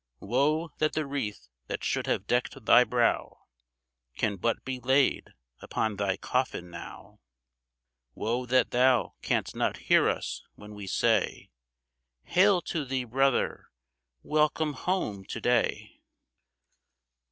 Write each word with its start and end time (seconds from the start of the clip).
Woe 0.19 0.71
that 0.79 0.93
the 0.93 1.05
wreath 1.05 1.47
that 1.67 1.83
should 1.83 2.07
have 2.07 2.25
decked 2.25 2.65
thy 2.65 2.83
brow, 2.83 3.45
Can 4.17 4.37
but 4.37 4.65
be 4.65 4.79
laid 4.79 5.29
upon 5.59 5.95
thy 5.97 6.17
coffin 6.17 6.71
now. 6.71 7.19
Woe 8.15 8.47
that 8.47 8.71
thou 8.71 9.13
canst 9.21 9.55
not 9.55 9.77
hear 9.77 10.09
us 10.09 10.41
when 10.55 10.73
we 10.73 10.87
say,— 10.87 11.51
"Hail 12.35 12.63
to 12.63 12.83
thee, 12.83 13.03
brother, 13.03 13.67
welcome 14.23 14.73
home 14.73 15.23
to 15.25 15.39
day! 15.39 16.01